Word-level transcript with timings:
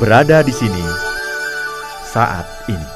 berada 0.00 0.40
di 0.40 0.48
sini 0.48 0.80
saat 2.08 2.48
ini. 2.72 2.88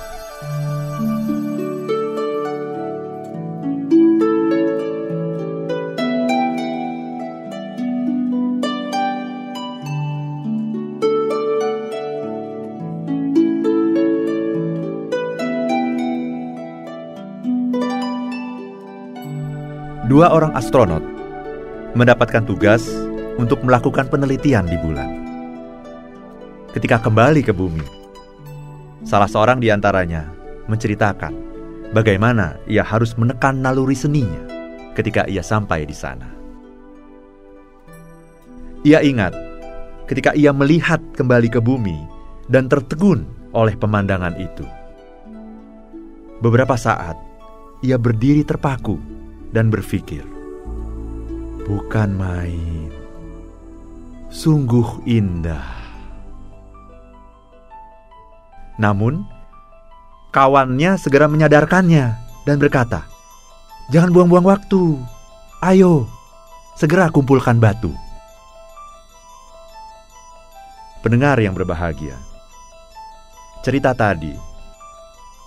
Dua 20.08 20.32
orang 20.32 20.56
astronot 20.56 21.04
mendapatkan 21.92 22.48
tugas 22.48 22.88
untuk 23.36 23.60
melakukan 23.60 24.08
penelitian 24.08 24.64
di 24.64 24.80
bulan. 24.80 25.23
Ketika 26.74 26.98
kembali 26.98 27.46
ke 27.46 27.54
bumi, 27.54 27.86
salah 29.06 29.30
seorang 29.30 29.62
di 29.62 29.70
antaranya 29.70 30.26
menceritakan 30.66 31.30
bagaimana 31.94 32.58
ia 32.66 32.82
harus 32.82 33.14
menekan 33.14 33.62
naluri 33.62 33.94
seninya 33.94 34.42
ketika 34.98 35.22
ia 35.30 35.38
sampai 35.38 35.86
di 35.86 35.94
sana. 35.94 36.26
Ia 38.82 39.06
ingat 39.06 39.38
ketika 40.10 40.34
ia 40.34 40.50
melihat 40.50 40.98
kembali 41.14 41.46
ke 41.46 41.62
bumi 41.62 41.94
dan 42.50 42.66
tertegun 42.66 43.22
oleh 43.54 43.78
pemandangan 43.78 44.34
itu. 44.34 44.66
Beberapa 46.42 46.74
saat 46.74 47.14
ia 47.86 48.02
berdiri 48.02 48.42
terpaku 48.42 48.98
dan 49.54 49.70
berpikir, 49.70 50.26
"Bukan 51.70 52.18
main, 52.18 52.90
sungguh 54.26 55.06
indah." 55.06 55.83
Namun, 58.74 59.22
kawannya 60.34 60.98
segera 60.98 61.30
menyadarkannya 61.30 62.04
dan 62.42 62.56
berkata, 62.58 63.06
"Jangan 63.94 64.10
buang-buang 64.10 64.46
waktu. 64.50 64.98
Ayo, 65.62 66.10
segera 66.74 67.06
kumpulkan 67.08 67.62
batu." 67.62 67.94
Pendengar 71.04 71.36
yang 71.38 71.52
berbahagia, 71.52 72.16
cerita 73.60 73.92
tadi 73.92 74.32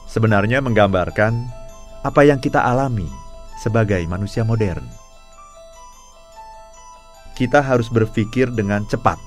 sebenarnya 0.08 0.64
menggambarkan 0.64 1.34
apa 2.06 2.22
yang 2.24 2.40
kita 2.40 2.64
alami 2.64 3.10
sebagai 3.60 4.00
manusia 4.08 4.46
modern. 4.48 4.86
Kita 7.36 7.62
harus 7.62 7.90
berpikir 7.92 8.50
dengan 8.54 8.86
cepat 8.88 9.18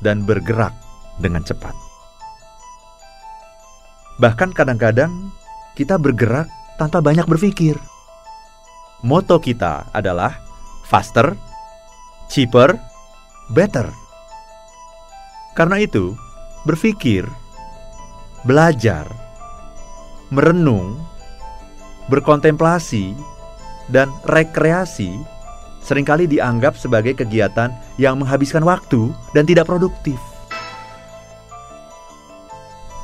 dan 0.00 0.24
bergerak 0.24 0.72
dengan 1.20 1.44
cepat. 1.44 1.89
Bahkan 4.20 4.52
kadang-kadang 4.52 5.32
kita 5.72 5.96
bergerak 5.96 6.44
tanpa 6.76 7.00
banyak 7.00 7.24
berpikir. 7.24 7.80
Moto 9.00 9.40
kita 9.40 9.88
adalah 9.96 10.36
faster, 10.84 11.32
cheaper, 12.28 12.76
better. 13.48 13.88
Karena 15.56 15.80
itu, 15.80 16.12
berpikir, 16.68 17.24
belajar, 18.44 19.08
merenung, 20.28 21.00
berkontemplasi, 22.12 23.16
dan 23.88 24.12
rekreasi 24.28 25.16
sering 25.80 26.04
kali 26.04 26.28
dianggap 26.28 26.76
sebagai 26.76 27.16
kegiatan 27.16 27.72
yang 27.96 28.20
menghabiskan 28.20 28.62
waktu 28.62 29.10
dan 29.32 29.48
tidak 29.48 29.64
produktif. 29.64 30.20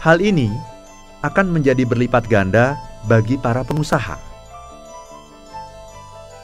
Hal 0.04 0.20
ini 0.22 0.75
akan 1.24 1.52
menjadi 1.52 1.84
berlipat 1.88 2.28
ganda 2.28 2.76
bagi 3.06 3.40
para 3.40 3.64
pengusaha. 3.64 4.18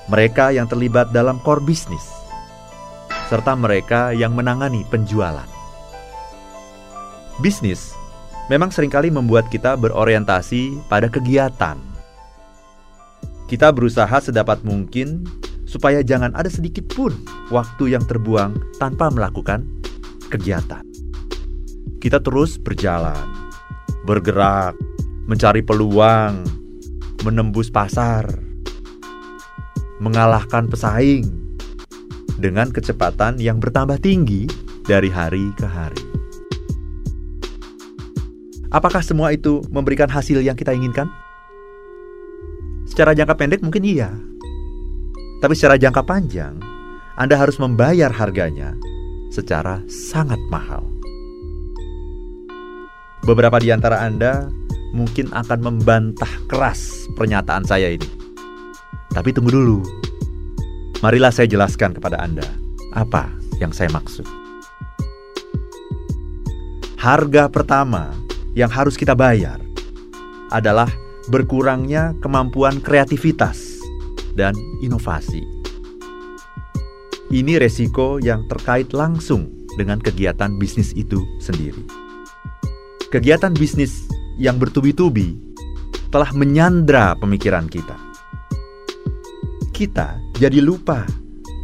Mereka 0.09 0.57
yang 0.57 0.69
terlibat 0.69 1.11
dalam 1.11 1.41
core 1.41 1.65
bisnis, 1.65 2.05
serta 3.29 3.57
mereka 3.57 4.13
yang 4.13 4.37
menangani 4.37 4.85
penjualan. 4.89 5.49
Bisnis 7.41 7.97
memang 8.53 8.69
sering 8.69 8.93
kali 8.93 9.09
membuat 9.09 9.49
kita 9.49 9.75
berorientasi 9.79 10.77
pada 10.91 11.09
kegiatan 11.09 11.93
kita 13.53 13.69
berusaha 13.69 14.17
sedapat 14.17 14.65
mungkin 14.65 15.29
supaya 15.69 16.01
jangan 16.01 16.33
ada 16.33 16.49
sedikit 16.49 16.89
pun 16.89 17.13
waktu 17.53 17.93
yang 17.93 18.01
terbuang 18.01 18.57
tanpa 18.81 19.13
melakukan 19.13 19.69
kegiatan. 20.33 20.81
Kita 22.01 22.17
terus 22.25 22.57
berjalan, 22.57 23.21
bergerak, 24.03 24.75
mencari 25.31 25.63
peluang, 25.63 26.43
menembus 27.23 27.71
pasar, 27.71 28.27
mengalahkan 30.03 30.67
pesaing 30.67 31.31
dengan 32.43 32.75
kecepatan 32.75 33.39
yang 33.39 33.63
bertambah 33.63 34.03
tinggi 34.03 34.51
dari 34.83 35.07
hari 35.07 35.55
ke 35.55 35.67
hari. 35.67 36.03
Apakah 38.73 39.05
semua 39.05 39.31
itu 39.31 39.63
memberikan 39.69 40.09
hasil 40.09 40.43
yang 40.43 40.59
kita 40.59 40.73
inginkan? 40.75 41.07
Secara 42.89 43.13
jangka 43.13 43.37
pendek 43.39 43.61
mungkin 43.63 43.85
iya. 43.85 44.11
Tapi 45.45 45.55
secara 45.55 45.77
jangka 45.79 46.03
panjang, 46.03 46.57
Anda 47.15 47.37
harus 47.37 47.61
membayar 47.61 48.09
harganya 48.09 48.75
secara 49.29 49.81
sangat 49.89 50.41
mahal. 50.49 50.92
Beberapa 53.23 53.63
di 53.63 53.71
antara 53.71 54.03
Anda 54.03 54.51
mungkin 54.91 55.31
akan 55.31 55.63
membantah 55.63 56.31
keras 56.51 57.07
pernyataan 57.15 57.63
saya 57.63 57.95
ini. 57.95 58.11
Tapi 59.15 59.31
tunggu 59.31 59.55
dulu. 59.55 59.79
Marilah 61.07 61.31
saya 61.31 61.47
jelaskan 61.47 61.95
kepada 61.95 62.19
Anda 62.19 62.43
apa 62.91 63.31
yang 63.63 63.71
saya 63.71 63.95
maksud. 63.95 64.27
Harga 66.99 67.47
pertama 67.47 68.11
yang 68.59 68.71
harus 68.71 68.99
kita 68.99 69.15
bayar 69.15 69.63
adalah 70.51 70.91
berkurangnya 71.31 72.19
kemampuan 72.19 72.83
kreativitas 72.83 73.79
dan 74.35 74.59
inovasi. 74.83 75.47
Ini 77.31 77.63
resiko 77.63 78.19
yang 78.19 78.51
terkait 78.51 78.91
langsung 78.91 79.47
dengan 79.79 80.03
kegiatan 80.03 80.59
bisnis 80.59 80.91
itu 80.99 81.23
sendiri. 81.39 82.02
Kegiatan 83.13 83.53
bisnis 83.53 84.09
yang 84.41 84.57
bertubi-tubi 84.57 85.37
telah 86.09 86.33
menyandra 86.33 87.13
pemikiran 87.21 87.69
kita. 87.69 87.93
Kita 89.69 90.17
jadi 90.41 90.65
lupa 90.65 91.05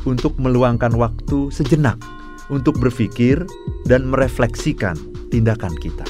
untuk 0.04 0.36
meluangkan 0.36 0.92
waktu 0.92 1.48
sejenak 1.48 1.96
untuk 2.52 2.76
berpikir 2.76 3.48
dan 3.88 4.12
merefleksikan 4.12 4.92
tindakan 5.32 5.72
kita. 5.80 6.04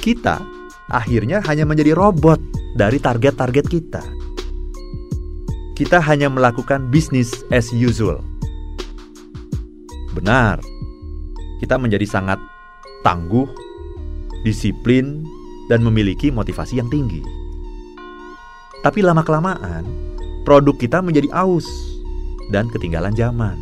Kita 0.00 0.40
akhirnya 0.88 1.44
hanya 1.44 1.68
menjadi 1.68 1.92
robot 1.92 2.40
dari 2.72 2.96
target-target 2.96 3.66
kita. 3.68 4.00
Kita 5.76 6.00
hanya 6.00 6.32
melakukan 6.32 6.88
bisnis 6.88 7.44
as 7.52 7.68
usual. 7.76 8.24
Benar, 10.16 10.64
kita 11.60 11.76
menjadi 11.76 12.08
sangat 12.08 12.40
tangguh, 13.04 13.71
disiplin, 14.42 15.22
dan 15.70 15.80
memiliki 15.80 16.28
motivasi 16.28 16.78
yang 16.78 16.90
tinggi. 16.90 17.22
Tapi 18.82 18.98
lama-kelamaan, 19.00 19.86
produk 20.42 20.74
kita 20.74 20.98
menjadi 20.98 21.30
aus 21.30 21.64
dan 22.50 22.66
ketinggalan 22.68 23.14
zaman. 23.14 23.54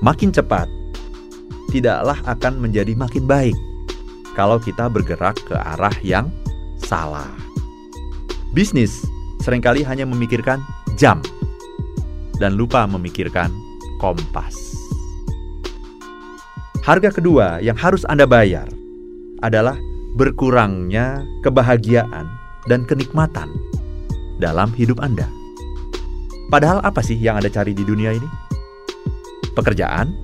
Makin 0.00 0.30
cepat, 0.30 0.70
tidaklah 1.74 2.18
akan 2.24 2.62
menjadi 2.62 2.94
makin 2.94 3.26
baik 3.26 3.56
kalau 4.38 4.62
kita 4.62 4.86
bergerak 4.86 5.34
ke 5.42 5.56
arah 5.58 5.94
yang 6.06 6.30
salah. 6.78 7.30
Bisnis 8.54 9.02
sering 9.42 9.60
kali 9.60 9.82
hanya 9.82 10.06
memikirkan 10.06 10.62
jam 10.94 11.18
dan 12.38 12.54
lupa 12.54 12.86
memikirkan 12.86 13.50
kompas. 13.98 14.54
Harga 16.84 17.10
kedua 17.10 17.58
yang 17.64 17.74
harus 17.74 18.04
Anda 18.06 18.28
bayar 18.28 18.83
adalah 19.44 19.76
berkurangnya 20.16 21.26
kebahagiaan 21.44 22.24
dan 22.70 22.88
kenikmatan 22.88 23.52
dalam 24.40 24.72
hidup 24.72 25.02
Anda. 25.04 25.28
Padahal 26.48 26.80
apa 26.84 27.02
sih 27.02 27.18
yang 27.18 27.40
Anda 27.40 27.50
cari 27.50 27.76
di 27.76 27.82
dunia 27.82 28.14
ini? 28.14 28.28
Pekerjaan 29.52 30.14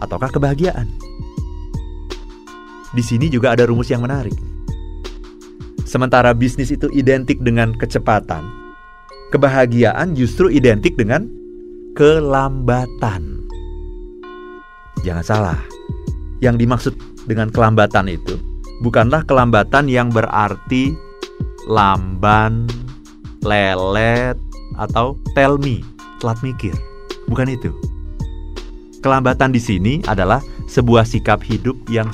ataukah 0.00 0.32
kebahagiaan? 0.32 0.88
Di 2.96 3.02
sini 3.04 3.28
juga 3.28 3.52
ada 3.52 3.68
rumus 3.68 3.92
yang 3.92 4.00
menarik. 4.00 4.36
Sementara 5.84 6.32
bisnis 6.32 6.72
itu 6.72 6.88
identik 6.90 7.38
dengan 7.44 7.76
kecepatan, 7.76 8.42
kebahagiaan 9.30 10.16
justru 10.16 10.48
identik 10.48 10.96
dengan 10.96 11.28
kelambatan. 11.94 13.44
Jangan 15.04 15.24
salah, 15.24 15.60
yang 16.46 16.54
dimaksud 16.54 16.94
dengan 17.26 17.50
kelambatan 17.50 18.06
itu 18.06 18.38
bukanlah 18.80 19.24
kelambatan 19.24 19.88
yang 19.88 20.12
berarti 20.12 20.92
lamban, 21.66 22.68
lelet, 23.42 24.36
atau 24.76 25.16
tell 25.34 25.56
me, 25.56 25.80
telat 26.20 26.38
mikir. 26.44 26.74
Bukan 27.26 27.50
itu. 27.50 27.72
Kelambatan 29.02 29.54
di 29.54 29.60
sini 29.62 30.02
adalah 30.06 30.42
sebuah 30.66 31.06
sikap 31.06 31.42
hidup 31.42 31.74
yang 31.90 32.10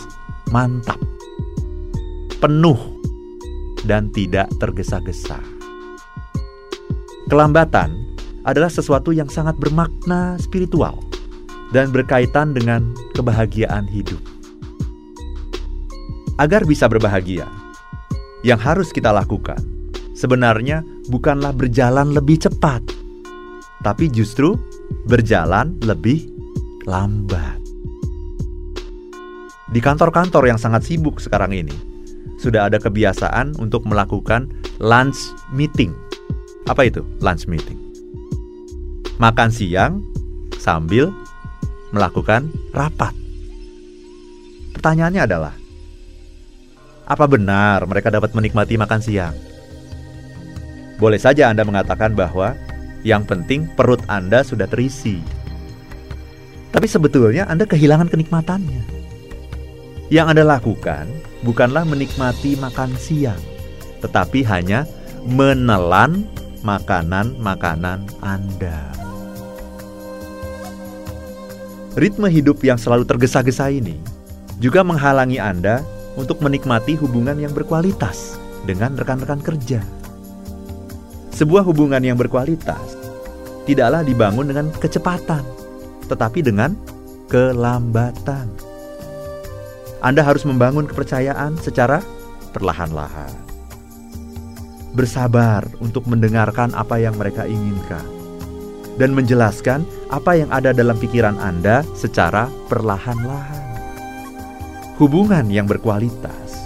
mantap, 0.52 1.00
penuh, 2.40 2.76
dan 3.88 4.12
tidak 4.12 4.48
tergesa-gesa. 4.60 5.40
Kelambatan 7.32 7.96
adalah 8.44 8.68
sesuatu 8.68 9.14
yang 9.14 9.30
sangat 9.30 9.56
bermakna 9.56 10.36
spiritual 10.36 11.00
dan 11.72 11.90
berkaitan 11.90 12.52
dengan 12.52 12.92
kebahagiaan 13.16 13.88
hidup. 13.88 14.20
Agar 16.36 16.64
bisa 16.68 16.88
berbahagia, 16.88 17.48
yang 18.44 18.60
harus 18.60 18.92
kita 18.92 19.10
lakukan 19.12 19.58
sebenarnya 20.12 20.84
bukanlah 21.08 21.50
berjalan 21.50 22.12
lebih 22.12 22.44
cepat, 22.44 22.84
tapi 23.82 24.06
justru 24.12 24.54
berjalan 25.08 25.74
lebih 25.82 26.28
lambat. 26.84 27.58
Di 29.72 29.80
kantor-kantor 29.80 30.52
yang 30.52 30.60
sangat 30.60 30.84
sibuk 30.84 31.16
sekarang 31.16 31.56
ini, 31.56 31.72
sudah 32.36 32.68
ada 32.68 32.76
kebiasaan 32.76 33.56
untuk 33.56 33.88
melakukan 33.88 34.52
lunch 34.82 35.32
meeting. 35.54 35.96
Apa 36.68 36.92
itu 36.92 37.00
lunch 37.24 37.48
meeting? 37.48 37.80
Makan 39.16 39.48
siang 39.48 40.02
sambil 40.58 41.08
melakukan 41.92 42.48
rapat. 42.72 43.12
Pertanyaannya 44.72 45.22
adalah, 45.22 45.54
apa 47.04 47.24
benar 47.28 47.84
mereka 47.84 48.08
dapat 48.08 48.32
menikmati 48.32 48.80
makan 48.80 49.00
siang? 49.04 49.36
Boleh 50.96 51.20
saja 51.20 51.52
Anda 51.52 51.62
mengatakan 51.68 52.16
bahwa 52.16 52.56
yang 53.02 53.26
penting 53.26 53.68
perut 53.74 54.00
Anda 54.06 54.46
sudah 54.46 54.70
terisi. 54.70 55.20
Tapi 56.72 56.86
sebetulnya 56.88 57.44
Anda 57.50 57.68
kehilangan 57.68 58.08
kenikmatannya. 58.08 58.82
Yang 60.08 60.26
Anda 60.32 60.44
lakukan 60.56 61.04
bukanlah 61.44 61.84
menikmati 61.84 62.56
makan 62.56 62.96
siang, 62.96 63.40
tetapi 64.00 64.44
hanya 64.46 64.88
menelan 65.26 66.24
makanan-makanan 66.62 68.06
Anda. 68.22 68.91
Ritme 71.92 72.32
hidup 72.32 72.64
yang 72.64 72.80
selalu 72.80 73.04
tergesa-gesa 73.04 73.68
ini 73.68 74.00
juga 74.56 74.80
menghalangi 74.80 75.36
Anda 75.36 75.84
untuk 76.16 76.40
menikmati 76.40 76.96
hubungan 76.96 77.36
yang 77.36 77.52
berkualitas 77.52 78.40
dengan 78.64 78.96
rekan-rekan 78.96 79.44
kerja. 79.44 79.84
Sebuah 81.36 81.60
hubungan 81.68 82.00
yang 82.00 82.16
berkualitas 82.16 82.96
tidaklah 83.68 84.00
dibangun 84.00 84.48
dengan 84.48 84.72
kecepatan, 84.72 85.44
tetapi 86.08 86.40
dengan 86.40 86.72
kelambatan. 87.28 88.48
Anda 90.00 90.24
harus 90.24 90.48
membangun 90.48 90.88
kepercayaan 90.88 91.60
secara 91.60 92.00
perlahan-lahan. 92.56 93.36
Bersabar 94.96 95.68
untuk 95.84 96.08
mendengarkan 96.08 96.72
apa 96.72 96.96
yang 96.96 97.20
mereka 97.20 97.44
inginkan 97.44 98.21
dan 99.00 99.16
menjelaskan 99.16 99.86
apa 100.12 100.36
yang 100.36 100.50
ada 100.52 100.76
dalam 100.76 100.96
pikiran 101.00 101.36
Anda 101.40 101.86
secara 101.96 102.48
perlahan-lahan. 102.68 103.64
Hubungan 105.00 105.48
yang 105.48 105.64
berkualitas 105.64 106.62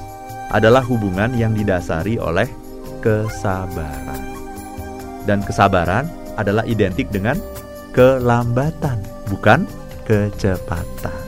adalah 0.50 0.82
hubungan 0.82 1.34
yang 1.38 1.54
didasari 1.54 2.18
oleh 2.18 2.50
kesabaran. 3.02 4.22
Dan 5.26 5.42
kesabaran 5.42 6.06
adalah 6.38 6.62
identik 6.66 7.10
dengan 7.10 7.38
kelambatan, 7.94 9.02
bukan 9.30 9.66
kecepatan. 10.06 11.24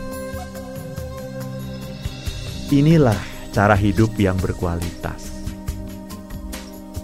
Inilah 2.68 3.16
cara 3.56 3.72
hidup 3.74 4.12
yang 4.20 4.36
berkualitas. 4.36 5.32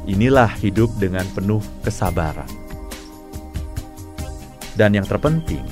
Inilah 0.04 0.52
hidup 0.60 0.92
dengan 1.00 1.24
penuh 1.32 1.64
kesabaran. 1.80 2.63
Dan 4.74 4.98
yang 4.98 5.06
terpenting, 5.06 5.62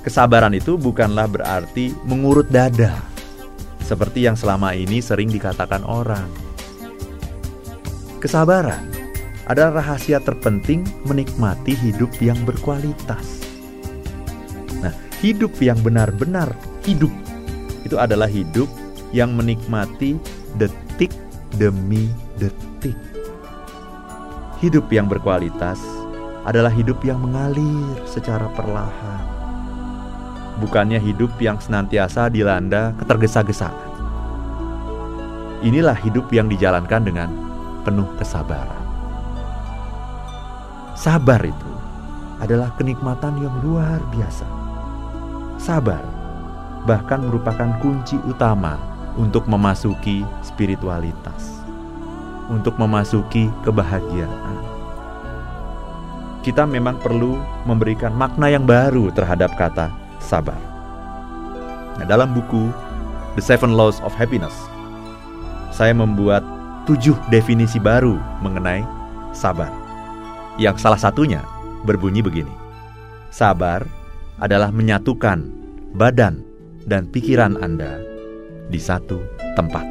kesabaran 0.00 0.56
itu 0.56 0.80
bukanlah 0.80 1.28
berarti 1.28 1.92
mengurut 2.08 2.48
dada, 2.48 2.96
seperti 3.84 4.24
yang 4.24 4.34
selama 4.34 4.72
ini 4.72 5.04
sering 5.04 5.28
dikatakan 5.28 5.84
orang. 5.84 6.24
Kesabaran 8.16 8.88
adalah 9.46 9.84
rahasia 9.84 10.18
terpenting 10.18 10.82
menikmati 11.06 11.76
hidup 11.76 12.10
yang 12.18 12.40
berkualitas. 12.42 13.44
Nah, 14.80 14.90
hidup 15.20 15.54
yang 15.62 15.78
benar-benar 15.84 16.50
hidup 16.82 17.12
itu 17.86 17.94
adalah 18.00 18.26
hidup 18.26 18.66
yang 19.14 19.36
menikmati 19.38 20.18
detik 20.58 21.14
demi 21.54 22.10
detik. 22.40 22.96
Hidup 24.58 24.88
yang 24.90 25.06
berkualitas 25.06 25.78
adalah 26.46 26.70
hidup 26.70 27.02
yang 27.02 27.18
mengalir 27.18 27.98
secara 28.06 28.46
perlahan. 28.54 29.26
Bukannya 30.62 31.02
hidup 31.02 31.34
yang 31.42 31.58
senantiasa 31.58 32.30
dilanda 32.30 32.94
ketergesa-gesaan. 33.02 33.74
Inilah 35.66 35.98
hidup 35.98 36.30
yang 36.30 36.46
dijalankan 36.46 37.02
dengan 37.02 37.28
penuh 37.82 38.06
kesabaran. 38.14 38.86
Sabar 40.94 41.42
itu 41.42 41.72
adalah 42.38 42.70
kenikmatan 42.78 43.42
yang 43.42 43.52
luar 43.66 43.98
biasa. 44.14 44.46
Sabar 45.58 46.00
bahkan 46.86 47.26
merupakan 47.26 47.74
kunci 47.82 48.16
utama 48.22 48.78
untuk 49.18 49.50
memasuki 49.50 50.22
spiritualitas, 50.46 51.58
untuk 52.46 52.78
memasuki 52.78 53.50
kebahagiaan 53.66 54.75
kita 56.46 56.62
memang 56.62 57.02
perlu 57.02 57.42
memberikan 57.66 58.14
makna 58.14 58.46
yang 58.46 58.62
baru 58.62 59.10
terhadap 59.10 59.50
kata 59.58 59.90
sabar. 60.22 60.54
Nah, 61.98 62.06
dalam 62.06 62.38
buku 62.38 62.70
The 63.34 63.42
Seven 63.42 63.74
Laws 63.74 63.98
of 64.06 64.14
Happiness, 64.14 64.54
saya 65.74 65.90
membuat 65.90 66.46
tujuh 66.86 67.18
definisi 67.34 67.82
baru 67.82 68.14
mengenai 68.46 68.86
sabar. 69.34 69.74
Yang 70.54 70.86
salah 70.86 71.02
satunya 71.02 71.42
berbunyi 71.82 72.22
begini. 72.22 72.54
Sabar 73.34 73.82
adalah 74.38 74.70
menyatukan 74.70 75.50
badan 75.98 76.46
dan 76.86 77.10
pikiran 77.10 77.58
Anda 77.58 77.98
di 78.70 78.78
satu 78.78 79.18
tempat. 79.58 79.82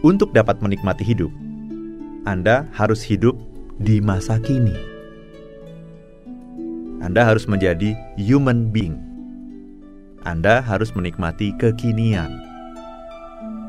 Untuk 0.00 0.32
dapat 0.32 0.64
menikmati 0.64 1.04
hidup, 1.04 1.30
Anda 2.24 2.64
harus 2.72 3.04
hidup 3.04 3.36
di 3.78 3.98
masa 3.98 4.38
kini. 4.38 4.74
Anda 7.02 7.26
harus 7.26 7.44
menjadi 7.44 7.92
human 8.16 8.70
being. 8.72 8.96
Anda 10.24 10.64
harus 10.64 10.94
menikmati 10.96 11.52
kekinian. 11.60 12.32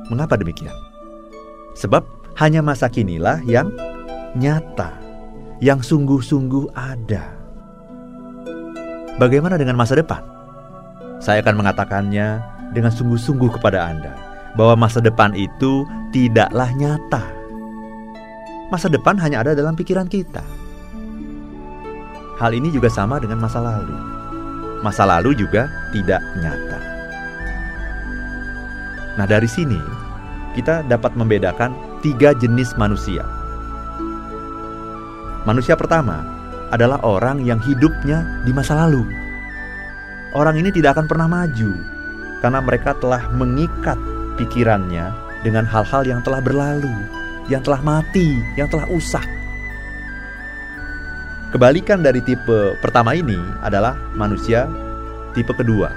Mengapa 0.07 0.39
demikian? 0.39 0.71
Sebab 1.75 2.05
hanya 2.39 2.63
masa 2.63 2.87
kinilah 2.87 3.43
yang 3.43 3.73
nyata, 4.39 4.95
yang 5.59 5.83
sungguh-sungguh 5.83 6.71
ada. 6.71 7.35
Bagaimana 9.19 9.59
dengan 9.59 9.75
masa 9.75 9.99
depan? 9.99 10.23
Saya 11.19 11.43
akan 11.43 11.59
mengatakannya 11.59 12.39
dengan 12.71 12.91
sungguh-sungguh 12.91 13.59
kepada 13.59 13.91
Anda 13.91 14.15
bahwa 14.55 14.87
masa 14.87 15.03
depan 15.03 15.35
itu 15.35 15.83
tidaklah 16.15 16.71
nyata 16.79 17.34
masa 18.73 18.89
depan 18.89 19.17
hanya 19.21 19.45
ada 19.45 19.51
dalam 19.53 19.77
pikiran 19.77 20.09
kita. 20.09 20.41
Hal 22.35 22.51
ini 22.51 22.73
juga 22.73 22.91
sama 22.91 23.21
dengan 23.21 23.39
masa 23.39 23.63
lalu. 23.63 23.95
Masa 24.83 25.07
lalu 25.07 25.37
juga 25.37 25.71
tidak 25.95 26.19
nyata. 26.41 26.79
Nah, 29.15 29.23
dari 29.23 29.47
sini 29.47 29.79
kita 30.51 30.83
dapat 30.83 31.15
membedakan 31.15 31.71
tiga 32.03 32.35
jenis 32.35 32.75
manusia. 32.75 33.23
Manusia 35.47 35.79
pertama 35.79 36.25
adalah 36.73 36.99
orang 37.05 37.39
yang 37.45 37.61
hidupnya 37.61 38.43
di 38.43 38.51
masa 38.51 38.75
lalu. 38.75 39.07
Orang 40.35 40.59
ini 40.59 40.67
tidak 40.75 40.99
akan 40.99 41.07
pernah 41.07 41.31
maju 41.31 41.71
karena 42.43 42.59
mereka 42.59 42.91
telah 42.99 43.23
mengikat 43.31 43.95
pikirannya 44.35 45.15
dengan 45.47 45.63
hal-hal 45.63 46.03
yang 46.03 46.19
telah 46.25 46.43
berlalu 46.43 46.91
yang 47.47 47.61
telah 47.61 47.81
mati, 47.81 48.41
yang 48.57 48.69
telah 48.69 48.89
usah. 48.89 49.23
Kebalikan 51.53 52.03
dari 52.03 52.19
tipe 52.19 52.75
pertama 52.83 53.15
ini 53.15 53.37
adalah 53.63 53.95
manusia 54.17 54.67
tipe 55.31 55.55
kedua, 55.55 55.87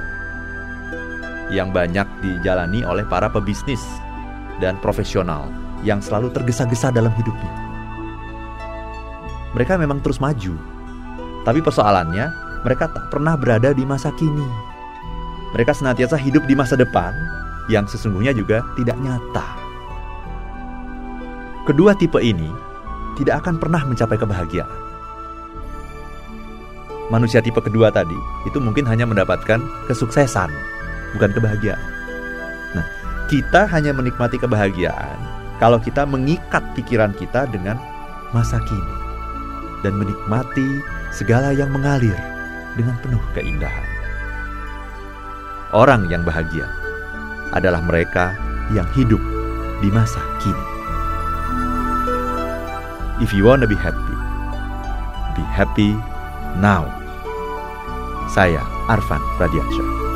yang 1.51 1.75
banyak 1.75 2.07
dijalani 2.23 2.87
oleh 2.87 3.03
para 3.09 3.27
pebisnis 3.27 3.83
dan 4.63 4.79
profesional 4.79 5.51
yang 5.83 5.99
selalu 5.99 6.31
tergesa-gesa 6.31 6.95
dalam 6.95 7.11
hidupnya. 7.19 7.55
Mereka 9.59 9.81
memang 9.81 9.99
terus 9.99 10.23
maju, 10.23 10.55
tapi 11.43 11.59
persoalannya 11.59 12.31
mereka 12.63 12.87
tak 12.87 13.11
pernah 13.11 13.35
berada 13.35 13.75
di 13.75 13.83
masa 13.83 14.15
kini. 14.15 14.47
Mereka 15.59 15.75
senantiasa 15.75 16.21
hidup 16.21 16.45
di 16.47 16.55
masa 16.55 16.79
depan 16.79 17.17
yang 17.67 17.89
sesungguhnya 17.89 18.31
juga 18.37 18.63
tidak 18.79 18.95
nyata. 19.01 19.58
Kedua 21.69 21.93
tipe 21.93 22.17
ini 22.25 22.49
tidak 23.21 23.45
akan 23.45 23.61
pernah 23.61 23.85
mencapai 23.85 24.17
kebahagiaan. 24.17 24.73
Manusia 27.13 27.45
tipe 27.45 27.61
kedua 27.61 27.93
tadi 27.93 28.17
itu 28.49 28.57
mungkin 28.57 28.89
hanya 28.89 29.05
mendapatkan 29.05 29.61
kesuksesan, 29.85 30.49
bukan 31.13 31.29
kebahagiaan. 31.37 31.85
Nah, 32.73 32.89
kita 33.29 33.69
hanya 33.69 33.93
menikmati 33.93 34.41
kebahagiaan 34.41 35.21
kalau 35.61 35.77
kita 35.77 36.09
mengikat 36.09 36.65
pikiran 36.73 37.13
kita 37.21 37.45
dengan 37.53 37.77
masa 38.33 38.65
kini 38.65 38.97
dan 39.85 39.93
menikmati 40.01 40.81
segala 41.13 41.53
yang 41.53 41.69
mengalir 41.69 42.17
dengan 42.81 42.97
penuh 43.05 43.21
keindahan. 43.37 43.89
Orang 45.77 46.09
yang 46.09 46.25
bahagia 46.25 46.65
adalah 47.53 47.85
mereka 47.85 48.33
yang 48.73 48.89
hidup 48.97 49.21
di 49.85 49.93
masa 49.93 50.25
kini. 50.41 50.78
If 53.21 53.33
you 53.35 53.45
want 53.45 53.63
to 53.63 53.69
be 53.69 53.75
happy, 53.75 54.15
be 55.35 55.43
happy 55.43 55.91
now. 56.63 56.87
Saya 58.31 58.63
Arvan 58.87 59.19
Radiansyah. 59.43 60.08